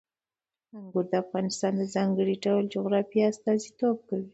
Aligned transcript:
انګور 0.77 1.05
د 1.11 1.13
افغانستان 1.23 1.71
د 1.77 1.81
ځانګړي 1.95 2.35
ډول 2.45 2.63
جغرافیه 2.75 3.23
استازیتوب 3.31 3.97
کوي. 4.09 4.27